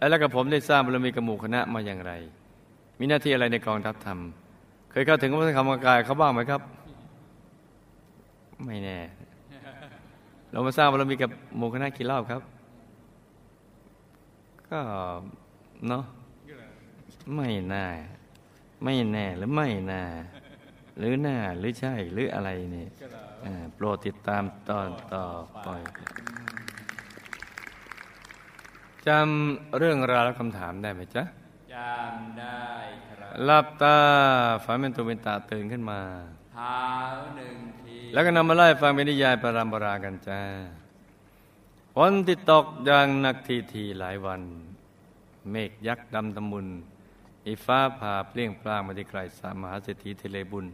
[0.10, 2.12] แล้วก็ผมได้สร้างบารมีกระหมู่คณะมาอย่างไร
[3.00, 4.20] มีหน้าที่อะไรในกองทัพธรรม
[4.92, 6.62] เคยเข้าถึงพระธรรมกายเขาบ้างไหมครับ
[8.66, 9.00] ไม่แน่
[10.52, 12.42] เรามาสร้างบารมีกับหมู่คณะกี่รอบครับ
[14.70, 14.80] ก็
[15.88, 16.04] เนาะ
[17.36, 17.86] ไม่น่า
[18.84, 20.04] ไม่แน่หรือไม่น่า
[20.98, 22.90] หรือหน้าหรือใช่หรืออะไรเนี่ย
[23.46, 25.26] อ่าโปรดติดตามตอนต่อ
[25.64, 25.68] ไป
[29.08, 31.24] จำเรื่องราวและคำถามได้ไหมจ๊ะ
[31.74, 32.64] จำได้
[33.08, 33.98] ครับหลับตา
[34.64, 36.00] ฝันเป็นตัวเป็นตาตื่นขึ้นมา
[36.54, 36.80] เท้า
[37.38, 40.42] หนึ่งทีแล้วก็นำมาไล่ฟังเป็นนิยายปรามปรากันจ้า
[41.96, 44.42] ฝนที่ตกอย่างหนักทีทีหลายวัน
[45.52, 46.68] เมฆยักษ์ดำตะมุน
[47.46, 50.66] อีฟ้าผ่าเปลี่ยงปลางมาที่ไกลสามมหาเศรษฐีเทเลบุญ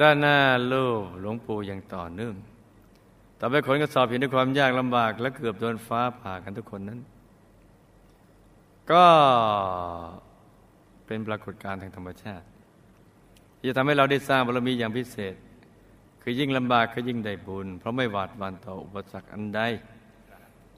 [0.00, 0.38] ด้านหน้า
[0.72, 2.34] ลูกหลวงปู่ยังต่อเนื่อง
[3.40, 7.00] ต่อไปคนก็สอบเห็นด้วยความยากลำบาก และเกือบโดนฟ้าผ่ากันทุกคนนั้น
[8.92, 9.04] ก็
[11.06, 12.46] เป็นปรากฏการณ์ทางธรรมชาติ
[13.58, 15.34] ที่จะทำให้เราได้สร้างบารมีอย่างพิเศษ
[16.22, 19.60] คือยิ่งลำบากก็ยิ่งได้บุญ เพราะไม่หวาดหวันต่ออุปสรรคอันใด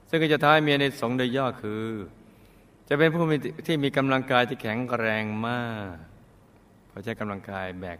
[0.09, 1.87] ซึ่งก็จะท้ายเมียในสงโดยย่อคือ
[2.89, 3.25] จะเป็นผู้
[3.67, 5.95] ที่มีกำลังกายที่แข็งแรงมาก
[6.89, 7.99] เพราะใช้กำลังกายแบก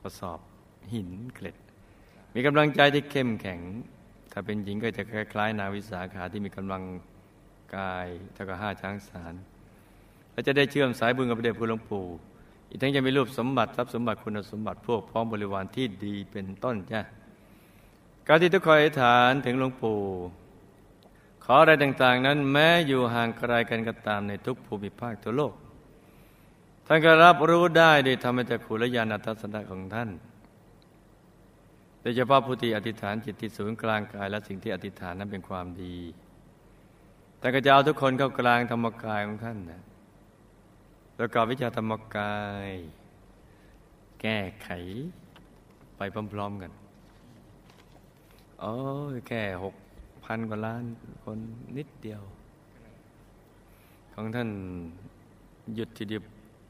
[0.00, 0.40] กระสอบ
[0.92, 1.56] หินเกล็ด
[2.34, 3.60] มีกำลังใจที่เข้มแข็ง
[4.32, 6.82] ถ้าเป็นหญิงก็จะคล้ายๆ นาวิสาขาที่มีกำลัง
[7.76, 9.34] กายเท่ากับห้าช้างสาร
[10.32, 12.04] และจะได้เชื่อมสายบุญกับพระเดชคุณหลวงปู่
[12.68, 17.00] อีกทั้งจะมีรูปสมบัติทรัพย์สมบัติคุณสมบัติพวกพร้อมบริวารที่ดีเป็นต้นจ้ะ
[18.28, 19.98] การที่ทุกคนอธิษฐานถึงหลวงปู่
[21.44, 25.52] ขออะไรต่างๆ นั้นแม้อยู่ห่างไกลกันก็ตามในทุกภูมิภาคทั่วโลก
[26.90, 30.10] ท่านก็รับรู้ได้โดยธรรมจักขุและญาณทัศนะของท่าน
[32.00, 35.96] โดยเฉพาะผู้ที่อธิษฐานจิตที่ศูนย์กลางกายและสิ่งที่อธิษฐานนั้นเป็นความดี
[37.38, 39.82] แต่ก็จะเอาทุกคนเข้ากลางธรรมกายของท่านนะ
[41.18, 42.68] ประกอบวิชาธรรมกาย
[44.20, 44.68] แก้ไข
[45.96, 46.00] ไป
[46.32, 46.72] พร้อมๆกัน
[48.60, 48.74] โอ้
[49.14, 49.74] ยแค่หก
[50.24, 50.84] พันกว่าล้าน
[51.24, 51.38] คน
[51.76, 52.22] นิดเดียว
[54.14, 54.48] ของท่าน
[55.76, 56.22] หยุดทีเดียว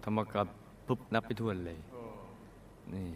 [0.05, 0.49] ธรรมกาย
[0.87, 1.79] ปุ๊บนับไปทวนเลย
[2.95, 3.09] นี่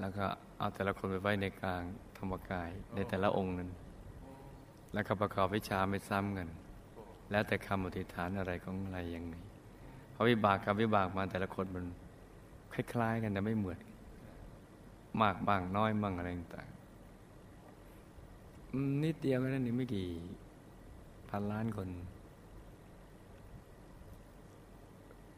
[0.00, 0.26] แล้วก็
[0.58, 1.82] เอาแต่ละคนไปไว้ในกลาง
[2.18, 3.70] ธรรมกายในแต่ละองค์นั้น
[4.92, 6.48] แล้วก็ประกอบวิชาไม่ซ้ำกัน
[7.30, 9.34] แล้วแต่คำอธิษฐานอะไรของอะไรยังไง
[10.12, 11.84] เพราะวิบากกับวิบากมาแต่ละคนมัน
[12.72, 13.78] คล้ายๆ กันแต่ไม่เหมือน
[15.22, 16.68] มากบ้างน้อยบ้างอะไรต่าง
[19.04, 20.06] นิดเดียวแค่นั้นนี่ไม่กี่
[21.28, 21.88] พันล้านคน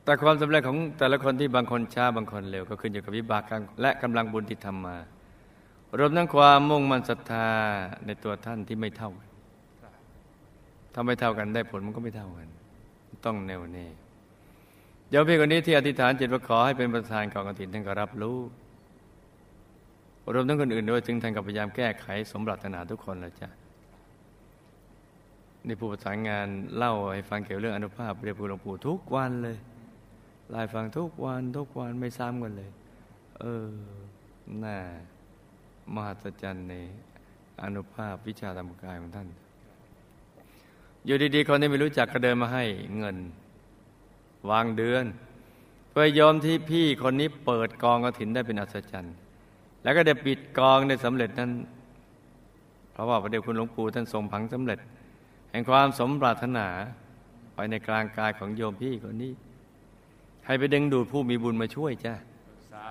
[0.07, 4.97] แต่ความสำเร็จของแต่ละคนที่บางคนช้าบางคนเร็ว ก็ขึ้นอยู่กับวิบากกรรมและกำลังบุญที่ทำมา
[5.99, 7.49] รวมทั้งความมุ่งมั่นศรัทธา
[8.07, 9.29] ในตัวท่านที่ไม่เท่ากัน
[10.93, 12.49] ถ้าไม่เท่ากันได้ผลมันก็ไม่เท่ากัน
[13.25, 13.87] ต้องแน่วแน่
[15.09, 18.39] เดี๋ยวพี่คนนี้ที่อธิษฐานจิตว่าขอให้เป็นประธานกองกฐินท่านก็รับรู้
[20.35, 23.49] รวมทั้งคนอื่นด้วยถึงท่านก็พยายามแก้ไขสมปรารถนาทุกคนแล้วจ้ะ
[25.65, 29.57] ในผู้ประสานงานเล่าให้ฟังเกี่ยวเรื่องอนุภาพเรียบหลวงปู่ทุกวันเลย
[30.51, 32.71] ไล่ฟังทุกวันทุกวันไม่ซ้ำกันเลย
[33.41, 33.67] เออ
[34.65, 34.77] น่า
[35.95, 36.75] มหัศจรรย์ใน
[37.63, 39.29] อนุภาพวิชาธรรมกายของท่าน
[41.05, 42.65] อยู่ดีๆ คนที่ไม่รู้จักก็เดินมาให้
[42.99, 43.17] เงิน
[44.51, 45.05] วางเดือน
[45.91, 49.15] เพื่อยอมที่พี่คนนี้เปิดกองกระถินได้เป็นอัศจรรย์
[49.83, 51.51] แล้วก็ได้ปิดกองได้สำเร็จนั้น
[52.93, 54.79] เพราะว่าพระเดชคุณหลวงปู่ท่านทรงผังสำเร็จ
[55.51, 56.67] แห่งความสมปรารถนา
[57.55, 59.33] ไปในกลางกายของโยมพี่คนนี้
[60.47, 62.15] ให้ไปดึงดูดผู้มีบุญมาช่วยจ้า
[62.73, 62.89] สา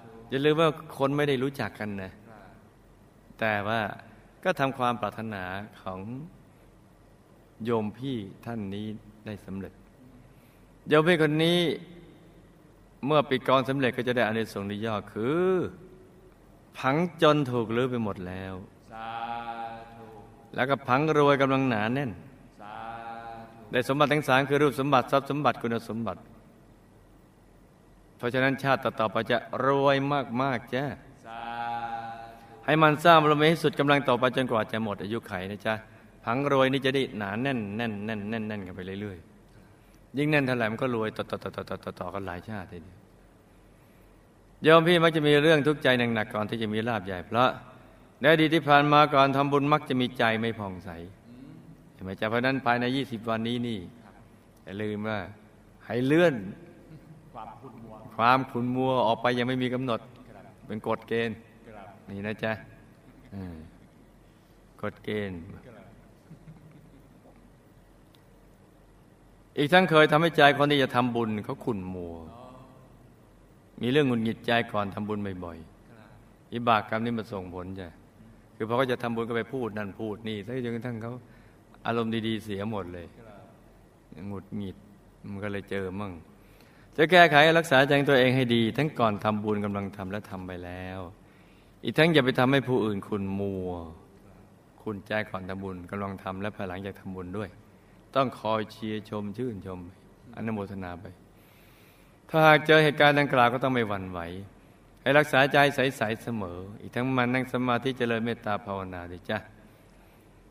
[0.00, 2.12] ธุอย่าลืมว่าคนไม่ได้รู้จักกันนะ
[3.40, 3.80] แต่ว่า
[4.44, 5.44] ก็ทำความปรารถนา
[5.82, 6.00] ของ
[7.64, 8.86] โยมพี่ท่านนี้
[9.26, 9.72] ได้สำเร็จ
[10.88, 11.58] โยมพี่คนนี้
[13.06, 15.48] เมื่อปิดกองสำเร็จก็จะได้อานิสงส์ในย่อคือ
[16.78, 18.54] ผังจนถูกลือไปหมดแล้ว
[18.92, 19.10] สา
[19.96, 20.06] ธุ
[20.54, 22.10] แล้วก็ผังรวยกำลังหนาแน่น
[22.62, 22.74] สา
[23.54, 26.20] ธุได้สมบัติทั้งสามคือรูปสมบัติทรัพย์สมบัติคุณสมบัติ
[28.20, 29.96] เพราะฉะนั้นชาติต่อๆไปจะรวย
[30.42, 30.84] มากๆจ้า
[31.26, 31.40] สา
[32.32, 35.74] ธุให้มันสร้างบารมีให้สุดกำลังต่อไปจนกว่าจะหมดอายุไขนะจ๊ะ
[36.24, 42.98] ผังรวยนี่จะได้หนาแน่นแน่นแน่นแน่นแน่นกันไปเรื่อยๆ ยิ่งแน่นเท่าไหร่มันก็รวยต่อต่อต่อต่อต่อต่อต่อกันหลายชาติทีเดียว
[44.62, 47.50] โยมพี่มักจะมีเรื่องทุกข์ใจหนักๆก่อนที่จะมีลาบใหญ่เพราะ
[48.20, 50.90] ในอดีตที่ผ่านมาก่อนทำบุญมักจะมีใจไม่ผ่องใส
[51.92, 53.78] เห็นไหมจ๊ะเพราะฉะนั้นภายใน20วันนี้นี่
[54.64, 55.18] อย่าลืมว่า
[55.86, 56.34] ให้เลื่อน
[58.22, 60.00] ความขุนมัวออกไปยังไม่มีกำหนด
[60.66, 61.36] เป็นกฎเกณฑ์
[62.10, 62.52] นี่นะจ๊ะ
[64.82, 65.38] กฎเกณฑ์
[69.58, 72.14] อีกทั้งเคยทำให้ใจคนที่จะทำบุญเขาขุนมัว
[73.80, 77.88] มีเรื่องหงุดหงิดใจก่อนทำบุญบ่อยๆอิบากกรรมนี่มันส่งผลจ้ะ
[78.56, 81.12] คือพอเขาจะทำบุญก็ไปพูดนั่นพูดนี่ซะจนกระทั่งเขา
[81.86, 83.06] อารมณ์ดีๆเสียหมดเลย
[84.28, 84.76] หงุดหงิด
[85.30, 86.12] มันก็เลยเจอมั่ง
[87.02, 91.00] จะแก้ไขรักษาใจตัวเองให้ดี ทั้งก่อนทำบุญกำลังทำและทำไปแล้ว
[91.84, 93.72] อีกทั้งอย่าไปทำให้ผู้อื่นคุณมัว
[94.82, 97.48] คุณใจก่อนทำบุญกำลังทำและภายหลังจากทำบุญด้วย
[98.14, 99.80] ต้องคอยเชียร์ชมชื่นชม
[100.36, 101.04] อนุโมทนาไป
[102.28, 104.20] ถ้าหากเจอเหตุการณ์ดังกล่าวก็ต้องไม่หวั่นไหว
[105.02, 109.38] ให้รักษาใจใสๆเสมอ อีกทั้งมันนั่งสมาธิเจริญเมตตาภาวนาด้วยจ้ะ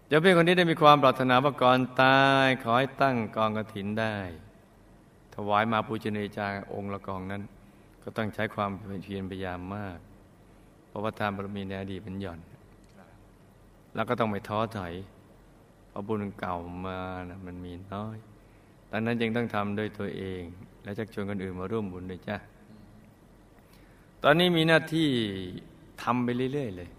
[0.07, 4.15] เดี๋ยวเพื่อนคนนี้ได้มีความปรารถนาว่าก่อนตายขอให้ตั้งกองกระถินได้
[5.49, 7.41] วายมาปูชนียจารองค์ละกองนั้น
[8.03, 8.71] ก็ต้องใช้ความ
[9.03, 9.97] เพียรพยายามมาก
[10.87, 12.39] เพราะว่าทานบารมีในอดีตเป็นหย่อน
[13.95, 14.93] แล้วก็ต้องไม่ท้อถอย
[15.89, 16.97] เพราะบุญเก่ามา
[17.29, 18.17] นะมันมีน้อย
[18.91, 20.41] ดังนั้นจึงต้องทำโดยตัวเอง
[20.83, 22.37] และชักชวนคนอื่นมาร่วมบุญด้วยจ้ะ
[24.23, 25.09] ตอนนี้มีหน้าที่
[26.03, 26.89] ทำไปเรื่อย ๆ เลย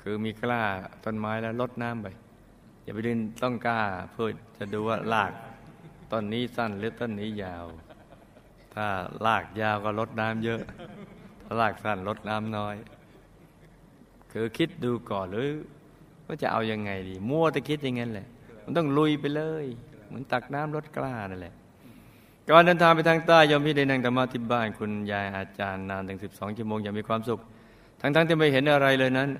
[0.00, 0.62] คือมีกล้า
[1.04, 2.06] ต้นไม้แล้วลดน้ำไป
[2.82, 5.32] อย่าไปดึงต้องกล้าเพื่อจะดูว่าลาก
[6.12, 7.66] ต้นนี้สั้นหรือต้นนี้ยาว
[8.74, 8.86] ถ้า
[9.26, 10.62] ลากยาวก็ลดน้ำเยอะ
[11.44, 12.76] ถ้าลากสั้นลดน้ำน้อย
[14.32, 15.50] คือคิดดูก่อนหรือ
[16.26, 18.26] ว่าจะเอายังไงดี มั่วแต่คิดอย่างนั้นแหละ
[18.64, 19.64] มันต้องลุยไปเลย
[20.08, 21.54] เหมือนตักน้ำลดกล้านั่นแหละ
[22.48, 27.40] ก่อนเดินทางไปทางใต้โยมพี่ได้นั่งธรรมะที่บ้านคุณยายอาจารย์นานถึง12ชั่วโมงอย่างมีความสุข
[28.00, 29.30] ทั้งๆที่ไม่เห็นอะไรเลยนั้น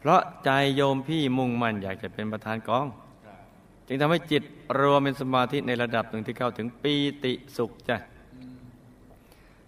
[0.00, 2.86] เพราะใจโยมพี่มุ่งมั่นอยากจะเป็นประธานกอง
[3.88, 4.42] จึงทำให้จิต
[4.80, 6.94] รวมเป็นสมาธิในระดับหนึ่งที่เข้าถึงปี
[7.24, 7.96] ติสุขจ้ะ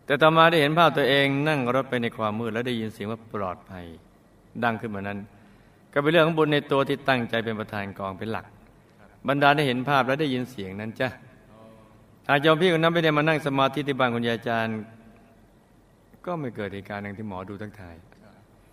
[0.07, 3.85] แต่ต่อมาได้เห็นภาพตัวเองนั่งรถไปในความมืดแล้วได้ยินเสียงว่าปลอดภัย
[4.65, 5.19] ดังขึ้นมานั้น
[5.93, 8.47] ก็เป็นเรื่องของบุญในตัวที่ตั้งใจเป็นประธานกองเป็นหลัก
[9.29, 11.09] บรรดาได้เห็นภาพและได้ยินเสียงนั้นจ้ะ
[12.29, 14.77] หากโยมพี่คนนั้นไม่ได้มานั่งสมาธิที่บ้านคุณยายอาจารย์
[16.27, 17.97] ก็ไม่เกิดเหตุการณ์อย่างที่หมอดูทั้งทาย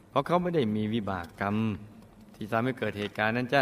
[0.09, 1.55] เพราะเขาไม่ได้มีวิบากกรรม
[2.35, 3.61] ที่ทำให้เกิดเหตุการณ์นั้นจ้ะ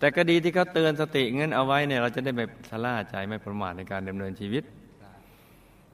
[0.00, 4.64] แต่ก็ดีที่เขาเตือนสติเงินเอาไว้เนี่ยเราจะได้ไม่ทะล่าใจไม่ประมาทในการดำเนินชีวิต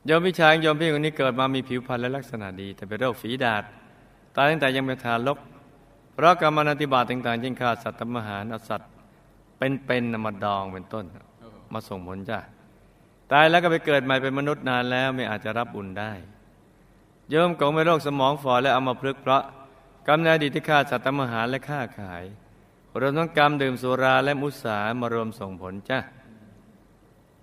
[0.08, 3.64] ยมพี่ชายยมพี่คนนี้เกิดมามีผิวพรรณและลักษณะดี แต่เป็นโรคฝีดาษ
[4.36, 5.38] ตายตั้งแต่ยังเป็นทารก
[6.14, 8.90] เพราะกรรมนาติบาตต่างๆเช่นฆ่าสัตว์ทำอาหารเอาสัตว์
[9.58, 11.04] เป็นๆนำมาดองเป็นต้น
[11.72, 12.38] มาส่งผลจ้ะ
[13.32, 16.12] ตายแล้วก็ไปเกิดใหม่เป็นมนุษย์นานแล้วไม่อาจจะรับบุญได้
[17.30, 19.42] โยมกงเป็นโรคสมองฝ่อและเอามาพลึกษ์เพราะ
[20.06, 22.24] กรรมในอดีตที่ฆ่าสัตว์ทำอาหารและฆ่าขาย
[23.00, 25.98] รวมทั้งกรรมดื่มสุราและมุสามารวมส่งผลจ้ะ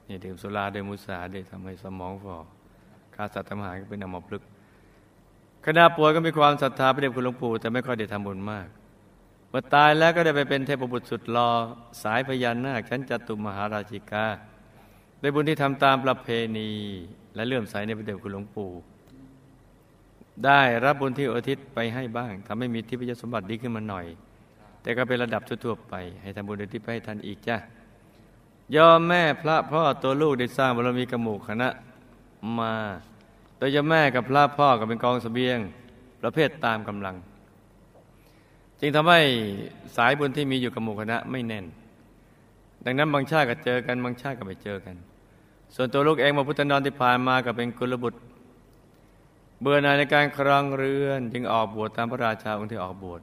[0.08, 2.38] นี่ดื่มสุราดื่มมุสาได้ทำให้สมองฝ่อ
[3.16, 4.42] ฆ่าสัตว์ทำหารก็เป็นอมพฤก
[5.66, 8.68] ขณะป่วยก็มีความศรัทธาพระเดชคุณหลวงปู่แต่ไม่ค่อยได้ทำบุญมาก
[9.50, 11.50] เมื่อตายแล้วก็ได้ไปเป็นเทพบุตรสุดรอ
[12.04, 14.26] สายพญานาคชั้นจตุมหาราชิกา
[15.22, 16.70] ได้บุญที่ทำตามประเพณี
[17.36, 18.72] และเลื่อมใสในพระเดชคุณหลวงปู่
[20.46, 24.06] ได้รับบุญที่อุทิศไปให้บ้างทำให้มีทิพยสมบัติดีขึ้นมาหน่อย
[24.84, 27.58] แต่ก็เป็นระดับทั่วๆไป ให้ทำบุญอุทิศไปให้ท่านอีกจ้ะ
[28.76, 31.69] ยอมแม่พระพ่อตัวลูกได้สร้างบารมีกระหมู่คณะ
[32.60, 32.74] มา
[33.58, 35.60] โดยยอมแม่กับพระพ่อก็เป็นกองเสบียง
[36.22, 37.15] ประเภทตามกำลัง
[38.80, 39.19] จึงทำให้
[39.98, 41.65] สายบุญที่มีอยู่กับหมู่คณะไม่แน่น
[42.86, 44.96] ดังนั้นบางชาติก็เจอกันบางชาติก็ไม่เจอกัน
[45.76, 48.19] ส่วนตัวลูกเองมาพุทธนอนที่ผ่านมาก็เป็นกุลบุตร
[49.62, 53.22] เบื่อหน่ายในการครองเรือน จึงออกบวชตามพระราชาองค์ที่ออกบวช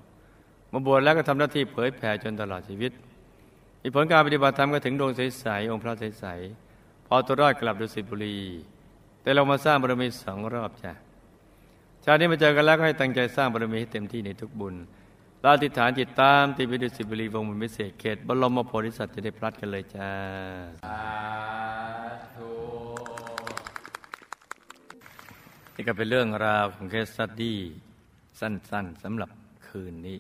[0.73, 2.93] มาบวชแล้วก็ทำหน้าที่เผยแผ่จนตลอดชีวิต
[3.83, 8.39] มีผลการปฏิบัติธรรมก็ถึงดวงใสๆองค์พระใสๆพอตัวรอดกลับดุสิตบุรี
[9.23, 10.93] แต่เรามาสร้างบารมีสองรอบจ้ะ
[12.05, 14.75] ชาตินี้มาเจอกันแล้วก็ให้ตั้งใจสร้างบารมีให้เต็มที่ในทุกบุญ
[15.41, 20.11] เราอธิฐานจิตตามที่วิดุสิตบุรีวงศ์บุญวิเศษเขตบรมโพธิสัตว์จะได้พลัดกันเลยจ้า
[20.85, 21.03] สา
[22.35, 22.51] ธุ
[25.75, 27.59] นี่ก็เป็นเรื่องราวของเคสสตดี้
[28.41, 29.31] สั้นๆสำหรับ
[29.67, 30.19] คืนนี้